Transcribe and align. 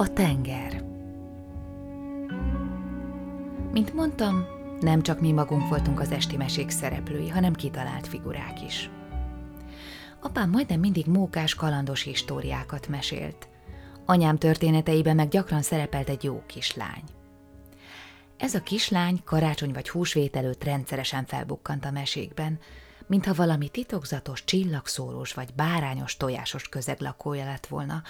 A 0.00 0.12
tenger 0.12 0.82
Mint 3.72 3.94
mondtam, 3.94 4.46
nem 4.80 5.02
csak 5.02 5.20
mi 5.20 5.32
magunk 5.32 5.68
voltunk 5.68 6.00
az 6.00 6.10
esti 6.12 6.36
mesék 6.36 6.70
szereplői, 6.70 7.28
hanem 7.28 7.52
kitalált 7.52 8.06
figurák 8.06 8.62
is. 8.62 8.90
Apám 10.20 10.50
majdnem 10.50 10.80
mindig 10.80 11.06
mókás, 11.06 11.54
kalandos 11.54 12.02
históriákat 12.02 12.88
mesélt. 12.88 13.48
Anyám 14.06 14.38
történeteiben 14.38 15.16
meg 15.16 15.28
gyakran 15.28 15.62
szerepelt 15.62 16.08
egy 16.08 16.24
jó 16.24 16.42
kislány. 16.46 17.02
Ez 18.36 18.54
a 18.54 18.62
kislány 18.62 19.20
karácsony 19.24 19.72
vagy 19.72 19.88
húsvét 19.88 20.36
előtt 20.36 20.64
rendszeresen 20.64 21.24
felbukkant 21.26 21.84
a 21.84 21.90
mesékben, 21.90 22.58
mintha 23.06 23.34
valami 23.34 23.68
titokzatos, 23.68 24.44
csillagszórós 24.44 25.32
vagy 25.34 25.54
bárányos 25.54 26.16
tojásos 26.16 26.68
közeg 26.68 27.00
lakója 27.00 27.44
lett 27.44 27.66
volna, 27.66 28.02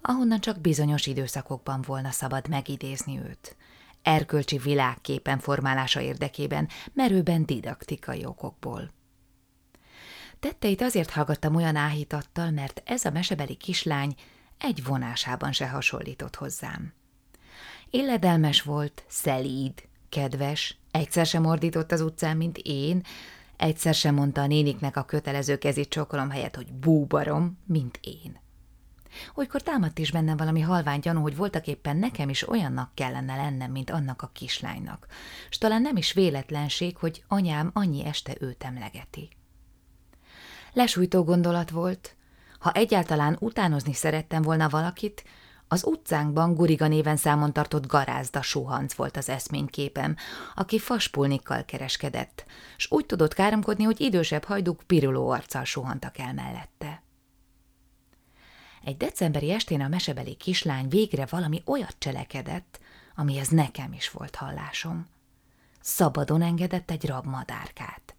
ahonnan 0.00 0.40
csak 0.40 0.60
bizonyos 0.60 1.06
időszakokban 1.06 1.82
volna 1.86 2.10
szabad 2.10 2.48
megidézni 2.48 3.18
őt. 3.18 3.56
Erkölcsi 4.02 4.58
világképen 4.58 5.38
formálása 5.38 6.00
érdekében, 6.00 6.68
merőben 6.92 7.46
didaktikai 7.46 8.24
okokból. 8.24 8.92
Tetteit 10.40 10.82
azért 10.82 11.10
hallgattam 11.10 11.54
olyan 11.54 11.76
áhítattal, 11.76 12.50
mert 12.50 12.82
ez 12.84 13.04
a 13.04 13.10
mesebeli 13.10 13.54
kislány 13.54 14.14
egy 14.58 14.84
vonásában 14.84 15.52
se 15.52 15.68
hasonlított 15.68 16.36
hozzám. 16.36 16.92
Illedelmes 17.90 18.62
volt, 18.62 19.04
szelíd, 19.08 19.88
kedves, 20.08 20.76
egyszer 20.90 21.26
sem 21.26 21.44
ordított 21.44 21.92
az 21.92 22.00
utcán, 22.00 22.36
mint 22.36 22.58
én, 22.62 23.02
egyszer 23.56 23.94
sem 23.94 24.14
mondta 24.14 24.40
a 24.40 24.46
néniknek 24.46 24.96
a 24.96 25.04
kötelező 25.04 25.58
kezét 25.58 25.88
csokolom 25.88 26.30
helyett, 26.30 26.56
hogy 26.56 26.72
búbarom, 26.72 27.58
mint 27.66 27.98
én. 28.02 28.40
Olykor 29.34 29.62
támadt 29.62 29.98
is 29.98 30.10
bennem 30.10 30.36
valami 30.36 30.60
halvány 30.60 31.00
gyanú, 31.00 31.20
hogy 31.20 31.36
voltak 31.36 31.66
éppen 31.66 31.96
nekem 31.96 32.28
is 32.28 32.48
olyannak 32.48 32.94
kellene 32.94 33.36
lennem, 33.36 33.70
mint 33.70 33.90
annak 33.90 34.22
a 34.22 34.30
kislánynak, 34.32 35.06
s 35.50 35.58
talán 35.58 35.82
nem 35.82 35.96
is 35.96 36.12
véletlenség, 36.12 36.96
hogy 36.96 37.24
anyám 37.28 37.70
annyi 37.72 38.04
este 38.04 38.36
őt 38.40 38.64
emlegeti. 38.64 39.28
Lesújtó 40.72 41.24
gondolat 41.24 41.70
volt, 41.70 42.16
ha 42.58 42.72
egyáltalán 42.72 43.36
utánozni 43.40 43.92
szerettem 43.92 44.42
volna 44.42 44.68
valakit, 44.68 45.24
az 45.68 45.84
utcánkban 45.84 46.54
Guriga 46.54 46.86
néven 46.86 47.16
számon 47.16 47.52
tartott 47.52 47.86
garázda 47.86 48.42
suhanc 48.42 48.94
volt 48.94 49.16
az 49.16 49.28
eszményképem, 49.28 50.16
aki 50.54 50.78
faspulnikkal 50.78 51.64
kereskedett, 51.64 52.44
s 52.76 52.90
úgy 52.90 53.06
tudott 53.06 53.34
káromkodni, 53.34 53.84
hogy 53.84 54.00
idősebb 54.00 54.44
hajduk 54.44 54.82
piruló 54.86 55.30
arccal 55.30 55.64
suhantak 55.64 56.18
el 56.18 56.32
mellette. 56.34 57.02
Egy 58.88 58.96
decemberi 58.96 59.50
estén 59.52 59.80
a 59.80 59.88
mesebeli 59.88 60.34
kislány 60.34 60.88
végre 60.88 61.26
valami 61.26 61.62
olyat 61.64 61.96
cselekedett, 61.98 62.80
amihez 63.14 63.48
nekem 63.48 63.92
is 63.92 64.10
volt 64.10 64.34
hallásom. 64.34 65.06
Szabadon 65.80 66.42
engedett 66.42 66.90
egy 66.90 67.06
rabmadárkát. 67.06 68.16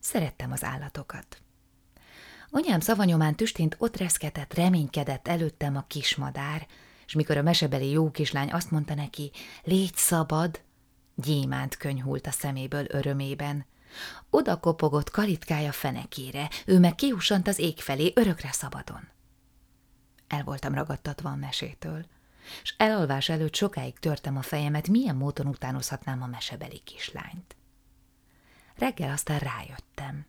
Szerettem 0.00 0.52
az 0.52 0.64
állatokat. 0.64 1.42
Anyám 2.50 2.80
szavanyomán 2.80 3.34
tüstént 3.34 3.76
ott 3.78 3.96
reszketett, 3.96 4.54
reménykedett 4.54 5.28
előttem 5.28 5.76
a 5.76 5.84
kismadár, 5.86 6.66
és 7.06 7.12
mikor 7.12 7.36
a 7.36 7.42
mesebeli 7.42 7.90
jó 7.90 8.10
kislány 8.10 8.52
azt 8.52 8.70
mondta 8.70 8.94
neki, 8.94 9.30
légy 9.62 9.94
szabad, 9.94 10.60
gyémánt 11.14 11.76
könyhult 11.76 12.26
a 12.26 12.30
szeméből 12.30 12.84
örömében. 12.88 13.66
Oda 14.30 14.60
kopogott 14.60 15.10
kalitkája 15.10 15.72
fenekére, 15.72 16.48
ő 16.66 16.78
meg 16.78 16.94
kihussant 16.94 17.48
az 17.48 17.58
ég 17.58 17.78
felé, 17.78 18.12
örökre 18.14 18.52
szabadon. 18.52 19.18
El 20.30 20.44
voltam 20.44 20.74
ragadtatva 20.74 21.30
a 21.30 21.36
mesétől, 21.36 22.06
és 22.62 22.74
elalvás 22.76 23.28
előtt 23.28 23.54
sokáig 23.54 23.98
törtem 23.98 24.36
a 24.36 24.42
fejemet, 24.42 24.88
milyen 24.88 25.16
módon 25.16 25.46
utánozhatnám 25.46 26.22
a 26.22 26.26
mesebeli 26.26 26.78
kislányt. 26.78 27.56
Reggel 28.76 29.10
aztán 29.10 29.38
rájöttem. 29.38 30.26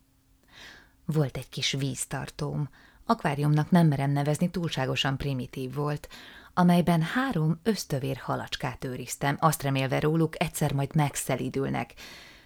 Volt 1.06 1.38
egy 1.38 1.50
kis 1.50 1.72
víztartóm, 1.72 2.70
akváriumnak 3.06 3.72
nem 3.72 3.88
merem 3.88 4.12
nevezni, 4.12 4.50
túlságosan 4.50 5.18
primitív 5.18 5.74
volt, 5.74 6.10
amelyben 6.54 7.02
három 7.02 7.60
ösztövér 7.64 8.18
halacskát 8.18 8.84
őriztem, 8.84 9.38
azt 9.40 9.62
remélve 9.62 10.00
róluk 10.00 10.42
egyszer 10.42 10.74
majd 10.74 10.96
megszelidülnek, 10.96 11.94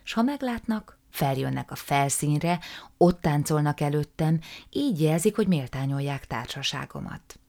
s 0.03 0.13
ha 0.13 0.21
meglátnak, 0.21 0.97
feljönnek 1.09 1.71
a 1.71 1.75
felszínre, 1.75 2.59
ott 2.97 3.21
táncolnak 3.21 3.79
előttem, 3.79 4.39
így 4.69 5.01
jelzik, 5.01 5.35
hogy 5.35 5.47
méltányolják 5.47 6.25
társaságomat. 6.25 7.39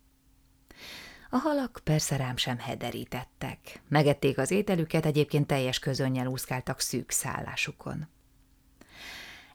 A 1.30 1.36
halak 1.36 1.80
persze 1.84 2.16
rám 2.16 2.36
sem 2.36 2.58
hederítettek. 2.58 3.82
Megették 3.88 4.38
az 4.38 4.50
ételüket, 4.50 5.06
egyébként 5.06 5.46
teljes 5.46 5.78
közönnyel 5.78 6.26
úszkáltak 6.26 6.80
szűk 6.80 7.10
szállásukon. 7.10 8.08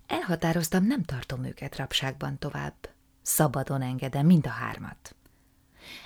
Elhatároztam, 0.08 0.86
nem 0.86 1.04
tartom 1.04 1.44
őket 1.44 1.76
rabságban 1.76 2.40
tovább. 2.40 2.90
Szabadon 3.22 3.82
engedem 3.82 4.26
mind 4.26 4.46
a 4.46 4.50
hármat. 4.50 5.16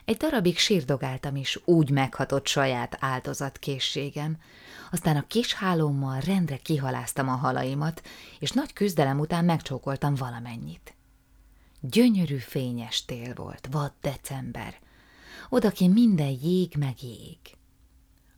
Egy 0.06 0.18
darabig 0.18 0.58
sírdogáltam 0.58 1.36
is, 1.36 1.60
úgy 1.66 1.90
meghatott 1.90 2.48
saját 2.48 2.98
áldozatkészségem. 3.00 4.38
Aztán 4.92 5.18
a 5.18 5.28
kis 5.28 5.54
hálómmal 5.54 6.20
rendre 6.20 6.58
kihaláztam 6.58 7.30
a 7.30 7.36
halaimat, 7.36 8.02
és 8.40 8.52
nagy 8.52 8.74
küzdelem 8.74 9.20
után 9.20 9.46
megcsókoltam 9.46 10.16
valamennyit. 10.16 10.96
Gyönyörű 11.80 12.38
fényes 12.38 13.06
tél 13.06 13.34
volt, 13.34 13.68
vad 13.72 13.92
december. 14.02 14.84
Odaki 15.50 15.88
minden 15.88 16.38
jég 16.42 16.76
meg 16.78 17.04
jég. 17.04 17.38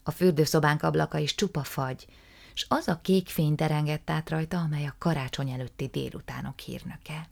A 0.03 0.11
fürdőszobánk 0.11 0.83
ablaka 0.83 1.17
is 1.17 1.35
csupa 1.35 1.63
fagy, 1.63 2.05
s 2.53 2.65
az 2.69 2.87
a 2.87 3.01
kék 3.01 3.29
fény 3.29 3.55
derengett 3.55 4.09
át 4.09 4.29
rajta, 4.29 4.57
amely 4.57 4.85
a 4.85 4.95
karácsony 4.97 5.49
előtti 5.49 5.87
délutánok 5.87 6.59
hírnöke. 6.59 7.29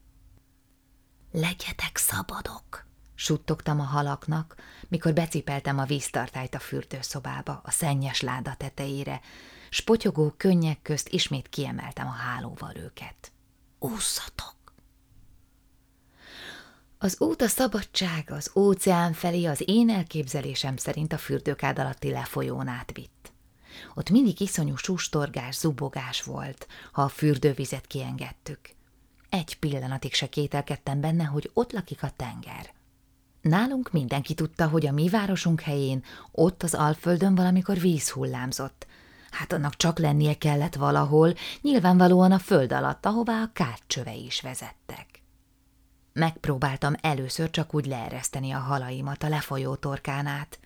Legyetek 1.31 1.97
szabadok, 1.97 2.85
suttogtam 3.15 3.79
a 3.79 3.83
halaknak, 3.83 4.55
mikor 4.87 5.13
becipeltem 5.13 5.79
a 5.79 5.85
víztartályt 5.85 6.55
a 6.55 6.59
fürdőszobába, 6.59 7.61
a 7.63 7.71
szennyes 7.71 8.21
láda 8.21 8.55
tetejére, 8.55 9.21
s 9.69 9.81
potyogó 9.81 10.33
könnyek 10.37 10.81
közt 10.81 11.07
ismét 11.09 11.49
kiemeltem 11.49 12.07
a 12.07 12.11
hálóval 12.11 12.75
őket. 12.75 13.31
Úszatok! 13.79 14.64
Az 17.05 17.15
út 17.19 17.41
a 17.41 17.47
szabadság, 17.47 18.31
az 18.31 18.51
óceán 18.55 19.13
felé 19.13 19.45
az 19.45 19.63
én 19.65 19.89
elképzelésem 19.89 20.77
szerint 20.77 21.13
a 21.13 21.17
fürdőkád 21.17 21.79
alatti 21.79 22.11
lefolyón 22.11 22.67
átvitt. 22.67 23.31
Ott 23.95 24.09
mindig 24.09 24.41
iszonyú 24.41 24.75
sustorgás, 24.75 25.55
zubogás 25.55 26.23
volt, 26.23 26.67
ha 26.91 27.01
a 27.01 27.07
fürdővizet 27.07 27.87
kiengedtük. 27.87 28.59
Egy 29.29 29.59
pillanatig 29.59 30.13
se 30.13 30.27
kételkedtem 30.27 31.01
benne, 31.01 31.23
hogy 31.23 31.49
ott 31.53 31.71
lakik 31.71 32.03
a 32.03 32.11
tenger. 32.15 32.73
Nálunk 33.41 33.91
mindenki 33.91 34.33
tudta, 34.33 34.67
hogy 34.67 34.85
a 34.85 34.91
mi 34.91 35.09
városunk 35.09 35.61
helyén, 35.61 36.03
ott 36.31 36.63
az 36.63 36.73
Alföldön 36.73 37.35
valamikor 37.35 37.79
víz 37.79 38.09
hullámzott. 38.09 38.87
Hát 39.31 39.53
annak 39.53 39.75
csak 39.75 39.99
lennie 39.99 40.37
kellett 40.37 40.75
valahol, 40.75 41.33
nyilvánvalóan 41.61 42.31
a 42.31 42.39
föld 42.39 42.71
alatt, 42.71 43.05
ahová 43.05 43.41
a 43.41 43.51
kátcsövei 43.53 44.25
is 44.25 44.41
vezettek. 44.41 45.14
Megpróbáltam 46.19 46.93
először 47.01 47.49
csak 47.49 47.73
úgy 47.73 47.85
leereszteni 47.85 48.51
a 48.51 48.59
halaimat 48.59 49.23
a 49.23 49.29
lefolyó 49.29 49.75
torkán 49.75 50.25
át, 50.25 50.59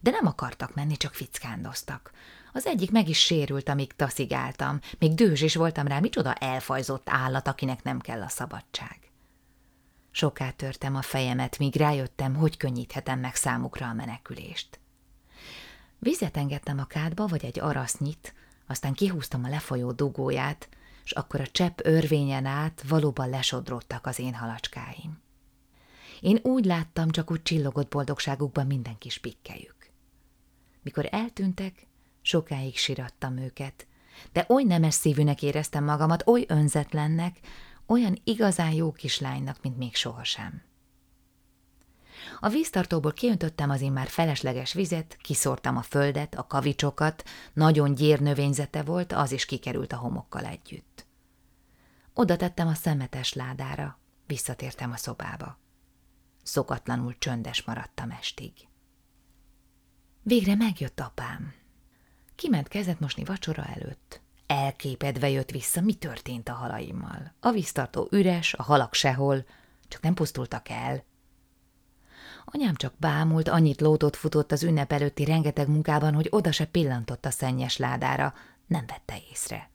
de 0.00 0.10
nem 0.10 0.26
akartak 0.26 0.74
menni, 0.74 0.96
csak 0.96 1.14
fickándoztak. 1.14 2.10
Az 2.52 2.66
egyik 2.66 2.90
meg 2.90 3.08
is 3.08 3.18
sérült, 3.18 3.68
amíg 3.68 3.92
taszigáltam, 3.92 4.80
még 4.98 5.14
dős 5.14 5.40
is 5.40 5.54
voltam 5.54 5.86
rá, 5.86 5.98
micsoda 6.00 6.34
elfajzott 6.34 7.08
állat, 7.10 7.48
akinek 7.48 7.82
nem 7.82 8.00
kell 8.00 8.22
a 8.22 8.28
szabadság. 8.28 8.98
Soká 10.10 10.50
törtem 10.50 10.96
a 10.96 11.02
fejemet, 11.02 11.58
míg 11.58 11.76
rájöttem, 11.76 12.34
hogy 12.34 12.56
könnyíthetem 12.56 13.18
meg 13.18 13.34
számukra 13.34 13.86
a 13.86 13.92
menekülést. 13.92 14.80
Vizet 15.98 16.36
engedtem 16.36 16.78
a 16.78 16.84
kádba, 16.84 17.26
vagy 17.26 17.44
egy 17.44 17.60
arasznyit, 17.60 18.34
aztán 18.66 18.92
kihúztam 18.92 19.44
a 19.44 19.48
lefolyó 19.48 19.92
dugóját, 19.92 20.68
és 21.06 21.12
akkor 21.12 21.40
a 21.40 21.46
csepp 21.46 21.78
örvényen 21.82 22.46
át 22.46 22.82
valóban 22.88 23.28
lesodródtak 23.28 24.06
az 24.06 24.18
én 24.18 24.34
halacskáim. 24.34 25.22
Én 26.20 26.38
úgy 26.42 26.64
láttam, 26.64 27.10
csak 27.10 27.30
úgy 27.30 27.42
csillogott 27.42 27.90
boldogságukban 27.90 28.66
minden 28.66 28.98
kis 28.98 29.18
pikkelyük. 29.18 29.90
Mikor 30.82 31.08
eltűntek, 31.10 31.86
sokáig 32.22 32.76
sirattam 32.76 33.36
őket, 33.36 33.86
de 34.32 34.44
oly 34.48 34.62
nemes 34.62 34.94
szívűnek 34.94 35.42
éreztem 35.42 35.84
magamat, 35.84 36.26
oly 36.26 36.44
önzetlennek, 36.48 37.38
olyan 37.86 38.20
igazán 38.24 38.72
jó 38.72 38.92
kislánynak, 38.92 39.62
mint 39.62 39.76
még 39.76 39.94
sohasem. 39.94 40.62
A 42.40 42.48
víztartóból 42.48 43.12
kiöntöttem 43.12 43.70
az 43.70 43.80
én 43.80 43.92
már 43.92 44.08
felesleges 44.08 44.72
vizet, 44.72 45.16
kiszórtam 45.20 45.76
a 45.76 45.82
földet, 45.82 46.34
a 46.34 46.46
kavicsokat, 46.46 47.24
nagyon 47.52 47.94
gyér 47.94 48.20
növényzete 48.20 48.82
volt, 48.82 49.12
az 49.12 49.32
is 49.32 49.44
kikerült 49.44 49.92
a 49.92 49.96
homokkal 49.96 50.44
együtt. 50.44 51.06
Oda 52.14 52.36
tettem 52.36 52.68
a 52.68 52.74
szemetes 52.74 53.32
ládára, 53.32 53.98
visszatértem 54.26 54.92
a 54.92 54.96
szobába. 54.96 55.58
Szokatlanul 56.42 57.14
csöndes 57.18 57.62
maradtam 57.62 58.10
estig. 58.10 58.52
Végre 60.22 60.54
megjött 60.54 61.00
apám. 61.00 61.54
Kiment 62.34 62.68
kezet 62.68 63.00
mosni 63.00 63.24
vacsora 63.24 63.64
előtt. 63.64 64.20
Elképedve 64.46 65.28
jött 65.28 65.50
vissza, 65.50 65.80
mi 65.80 65.94
történt 65.94 66.48
a 66.48 66.52
halaimmal. 66.52 67.34
A 67.40 67.50
víztartó 67.50 68.08
üres, 68.10 68.54
a 68.54 68.62
halak 68.62 68.94
sehol, 68.94 69.44
csak 69.88 70.00
nem 70.00 70.14
pusztultak 70.14 70.68
el. 70.68 71.04
Anyám 72.48 72.74
csak 72.74 72.94
bámult, 72.98 73.48
annyit 73.48 73.80
lótot 73.80 74.16
futott 74.16 74.52
az 74.52 74.62
ünnep 74.62 74.92
előtti 74.92 75.24
rengeteg 75.24 75.68
munkában, 75.68 76.14
hogy 76.14 76.28
oda 76.30 76.52
se 76.52 76.64
pillantott 76.64 77.24
a 77.24 77.30
szennyes 77.30 77.76
ládára, 77.76 78.34
nem 78.66 78.86
vette 78.86 79.16
észre. 79.30 79.70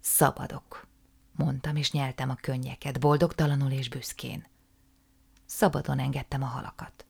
Szabadok, 0.00 0.86
mondtam, 1.32 1.76
és 1.76 1.92
nyeltem 1.92 2.30
a 2.30 2.34
könnyeket, 2.34 3.00
boldogtalanul 3.00 3.70
és 3.70 3.88
büszkén. 3.88 4.46
Szabadon 5.46 5.98
engedtem 5.98 6.42
a 6.42 6.46
halakat. 6.46 7.06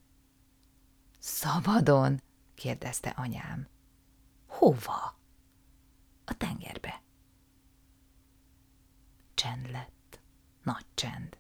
Szabadon? 1.19 2.23
kérdezte 2.55 3.09
anyám. 3.09 3.69
Hova? 4.47 5.19
A 6.25 6.37
tengerbe. 6.37 7.03
Csend 9.35 9.71
lett. 9.71 10.21
Nagy 10.63 10.87
csend. 10.95 11.37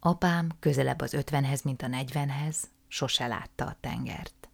Apám 0.00 0.48
közelebb 0.60 1.00
az 1.00 1.12
ötvenhez, 1.12 1.62
mint 1.62 1.82
a 1.82 1.86
negyvenhez, 1.86 2.68
sose 2.88 3.26
látta 3.26 3.66
a 3.66 3.76
tengert. 3.80 4.48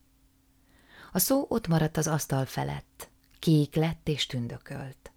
A 1.13 1.19
szó 1.19 1.47
ott 1.49 1.67
maradt 1.67 1.97
az 1.97 2.07
asztal 2.07 2.45
felett, 2.45 3.11
kék 3.39 3.75
lett 3.75 4.09
és 4.09 4.27
tündökölt. 4.27 5.13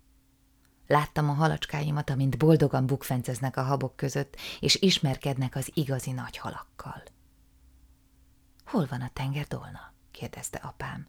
Láttam 0.87 1.29
a 1.29 1.33
halacskáimat, 1.33 2.09
amint 2.09 2.37
boldogan 2.37 2.85
bukfenceznek 2.85 3.57
a 3.57 3.63
habok 3.63 3.95
között, 3.95 4.35
és 4.59 4.75
ismerkednek 4.75 5.55
az 5.55 5.71
igazi 5.73 6.11
nagy 6.11 6.37
halakkal. 6.37 7.03
Hol 8.65 8.85
van 8.89 9.01
a 9.01 9.09
tenger 9.13 9.47
dolna? 9.47 9.93
kérdezte 10.11 10.57
apám. 10.57 11.07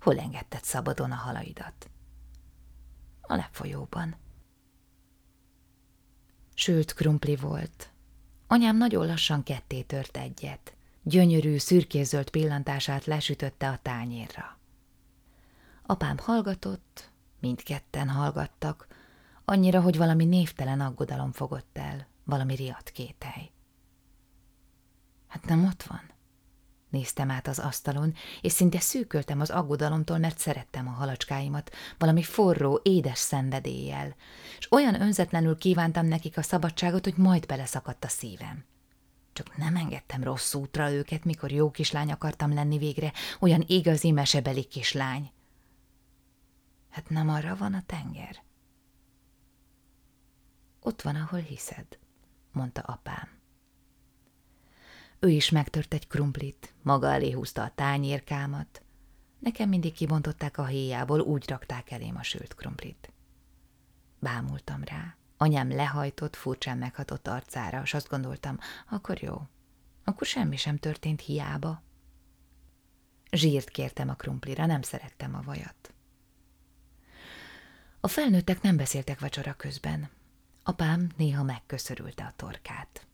Hol 0.00 0.18
engedted 0.18 0.64
szabadon 0.64 1.12
a 1.12 1.14
halaidat? 1.14 1.90
A 3.20 3.34
lefolyóban. 3.34 4.16
Sült 6.54 6.94
krumpli 6.94 7.36
volt. 7.36 7.91
Anyám 8.52 8.76
nagyon 8.76 9.06
lassan 9.06 9.42
ketté 9.42 9.82
tört 9.82 10.16
egyet. 10.16 10.74
Gyönyörű, 11.02 11.58
szürkézöld 11.58 12.30
pillantását 12.30 13.04
lesütötte 13.04 13.68
a 13.68 13.78
tányérra. 13.82 14.58
Apám 15.86 16.18
hallgatott, 16.18 17.10
mindketten 17.40 18.08
hallgattak, 18.08 18.86
annyira, 19.44 19.80
hogy 19.80 19.96
valami 19.96 20.24
névtelen 20.24 20.80
aggodalom 20.80 21.32
fogott 21.32 21.78
el, 21.78 22.06
valami 22.24 22.54
riadt 22.54 22.90
kételj. 22.90 23.50
Hát 25.26 25.44
nem 25.44 25.64
ott 25.64 25.82
van? 25.82 26.11
Néztem 26.92 27.30
át 27.30 27.46
az 27.46 27.58
asztalon, 27.58 28.14
és 28.40 28.52
szinte 28.52 28.80
szűköltem 28.80 29.40
az 29.40 29.50
aggodalomtól, 29.50 30.18
mert 30.18 30.38
szerettem 30.38 30.88
a 30.88 30.90
halacskáimat, 30.90 31.70
valami 31.98 32.22
forró, 32.22 32.80
édes 32.82 33.18
szenvedéllyel, 33.18 34.16
és 34.58 34.72
olyan 34.72 35.00
önzetlenül 35.00 35.58
kívántam 35.58 36.06
nekik 36.06 36.36
a 36.36 36.42
szabadságot, 36.42 37.04
hogy 37.04 37.16
majd 37.16 37.46
beleszakadt 37.46 38.04
a 38.04 38.08
szívem. 38.08 38.64
Csak 39.32 39.56
nem 39.56 39.76
engedtem 39.76 40.22
rossz 40.22 40.54
útra 40.54 40.90
őket, 40.92 41.24
mikor 41.24 41.52
jó 41.52 41.70
kislány 41.70 42.12
akartam 42.12 42.54
lenni 42.54 42.78
végre, 42.78 43.12
olyan 43.40 43.64
igazi 43.66 44.10
mesebeli 44.10 44.64
kislány. 44.64 45.30
Hát 46.90 47.08
nem 47.08 47.28
arra 47.28 47.56
van 47.56 47.74
a 47.74 47.82
tenger? 47.86 48.42
Ott 50.80 51.02
van, 51.02 51.16
ahol 51.16 51.40
hiszed, 51.40 51.98
mondta 52.50 52.80
apám. 52.80 53.41
Ő 55.24 55.28
is 55.28 55.50
megtört 55.50 55.94
egy 55.94 56.06
krumplit, 56.06 56.74
maga 56.82 57.12
elé 57.12 57.30
húzta 57.30 57.62
a 57.62 57.72
tányérkámat. 57.74 58.82
Nekem 59.38 59.68
mindig 59.68 59.92
kibontották 59.92 60.58
a 60.58 60.64
héjából, 60.66 61.20
úgy 61.20 61.48
rakták 61.48 61.90
elém 61.90 62.16
a 62.16 62.22
sült 62.22 62.54
krumplit. 62.54 63.12
Bámultam 64.18 64.84
rá. 64.84 65.16
Anyám 65.36 65.70
lehajtott, 65.70 66.36
furcsán 66.36 66.78
meghatott 66.78 67.28
arcára, 67.28 67.82
és 67.82 67.94
azt 67.94 68.08
gondoltam, 68.08 68.58
akkor 68.90 69.22
jó, 69.22 69.42
akkor 70.04 70.26
semmi 70.26 70.56
sem 70.56 70.76
történt 70.76 71.20
hiába. 71.20 71.82
Zsírt 73.30 73.68
kértem 73.68 74.08
a 74.08 74.14
krumplira, 74.14 74.66
nem 74.66 74.82
szerettem 74.82 75.34
a 75.34 75.42
vajat. 75.42 75.94
A 78.00 78.08
felnőttek 78.08 78.62
nem 78.62 78.76
beszéltek 78.76 79.20
vacsora 79.20 79.54
közben. 79.54 80.10
Apám 80.62 81.10
néha 81.16 81.42
megköszörülte 81.42 82.24
a 82.24 82.32
torkát. 82.36 83.06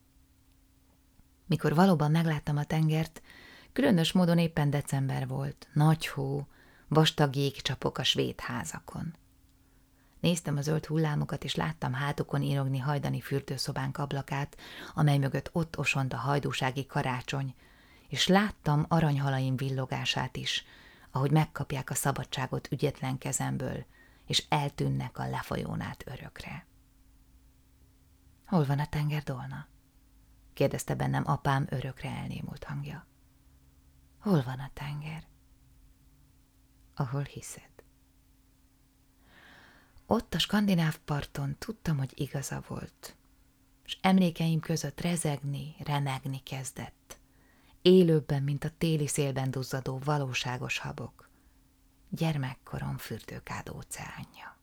Mikor 1.49 1.75
valóban 1.75 2.11
megláttam 2.11 2.57
a 2.57 2.65
tengert, 2.65 3.23
különös 3.73 4.13
módon 4.13 4.39
éppen 4.39 4.71
december 4.71 5.27
volt, 5.27 5.69
nagy 5.73 6.07
hó, 6.07 6.47
vastag 6.89 7.37
jégcsapok 7.37 7.99
a 7.99 8.05
svéd 8.05 8.41
házakon. 8.41 9.15
Néztem 10.21 10.57
a 10.57 10.61
zöld 10.61 10.87
hullámokat, 10.87 11.45
és 11.45 11.55
láttam 11.55 11.93
hátukon 11.93 12.43
írogni 12.43 12.79
hajdani 12.79 13.21
fürdőszobánk 13.21 13.99
ablakát, 13.99 14.57
amely 14.95 15.19
mögött 15.19 15.51
ott 15.53 15.79
osont 15.79 16.13
a 16.13 16.17
hajdúsági 16.17 16.87
karácsony, 16.87 17.55
és 18.09 18.27
láttam 18.27 18.85
aranyhalaim 18.89 19.57
villogását 19.57 20.37
is, 20.37 20.65
ahogy 21.11 21.31
megkapják 21.31 21.91
a 21.91 21.95
szabadságot 21.95 22.73
ügyetlen 22.73 23.19
kezemből, 23.19 23.85
és 24.27 24.45
eltűnnek 24.49 25.19
a 25.19 25.29
lefolyón 25.29 25.81
át 25.81 26.05
örökre. 26.07 26.67
Hol 28.47 28.65
van 28.65 28.79
a 28.79 28.87
tenger 28.87 29.23
dolna? 29.23 29.67
Kérdezte 30.59 30.95
bennem 30.95 31.23
apám 31.27 31.67
örökre 31.71 32.11
elnémult 32.11 32.65
hangja. 32.65 33.07
Hol 34.19 34.43
van 34.43 34.59
a 34.59 34.71
tenger? 34.73 35.27
Ahol 36.95 37.23
hiszed. 37.23 37.71
Ott 40.07 40.35
a 40.35 40.39
skandináv 40.39 40.97
parton 40.97 41.57
tudtam, 41.59 41.99
hogy 41.99 42.13
igaza 42.21 42.63
volt, 42.69 43.17
és 43.85 43.99
emlékeim 44.01 44.61
között 44.61 45.01
rezegni, 45.01 45.75
remegni 45.79 46.43
kezdett, 46.43 47.19
élőbben, 47.83 48.43
mint 48.43 48.65
a 48.65 48.71
téli 48.79 49.07
szélben 49.07 49.51
duzzadó 49.51 49.99
valóságos 50.05 50.79
habok, 50.79 51.29
gyermekkorom 52.09 52.97
fürdőkád 52.97 53.69
óceánja. 53.69 54.58